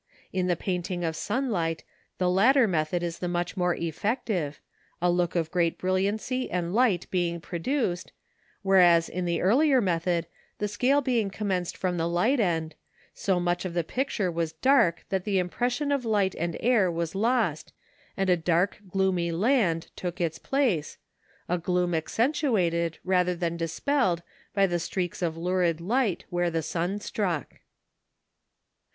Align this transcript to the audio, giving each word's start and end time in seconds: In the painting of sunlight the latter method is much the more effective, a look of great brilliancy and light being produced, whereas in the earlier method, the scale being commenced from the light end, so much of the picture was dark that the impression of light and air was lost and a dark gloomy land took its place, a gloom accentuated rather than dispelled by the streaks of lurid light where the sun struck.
In 0.33 0.47
the 0.47 0.55
painting 0.55 1.03
of 1.03 1.15
sunlight 1.15 1.83
the 2.17 2.27
latter 2.27 2.67
method 2.67 3.03
is 3.03 3.21
much 3.21 3.53
the 3.53 3.59
more 3.59 3.75
effective, 3.75 4.59
a 4.99 5.11
look 5.11 5.35
of 5.35 5.51
great 5.51 5.77
brilliancy 5.77 6.49
and 6.49 6.73
light 6.73 7.05
being 7.11 7.39
produced, 7.39 8.11
whereas 8.63 9.07
in 9.09 9.25
the 9.25 9.41
earlier 9.43 9.79
method, 9.79 10.25
the 10.57 10.67
scale 10.67 11.01
being 11.01 11.29
commenced 11.29 11.77
from 11.77 11.97
the 11.97 12.09
light 12.09 12.39
end, 12.39 12.73
so 13.13 13.39
much 13.39 13.63
of 13.63 13.75
the 13.75 13.83
picture 13.83 14.31
was 14.31 14.53
dark 14.53 15.05
that 15.09 15.23
the 15.23 15.37
impression 15.37 15.91
of 15.91 16.03
light 16.03 16.33
and 16.33 16.57
air 16.61 16.89
was 16.89 17.13
lost 17.13 17.71
and 18.17 18.27
a 18.27 18.35
dark 18.35 18.79
gloomy 18.89 19.31
land 19.31 19.91
took 19.95 20.19
its 20.19 20.39
place, 20.39 20.97
a 21.47 21.59
gloom 21.59 21.93
accentuated 21.93 22.97
rather 23.03 23.35
than 23.35 23.55
dispelled 23.55 24.23
by 24.51 24.65
the 24.65 24.79
streaks 24.79 25.21
of 25.21 25.37
lurid 25.37 25.79
light 25.79 26.25
where 26.31 26.49
the 26.49 26.63
sun 26.63 26.99
struck. 26.99 27.59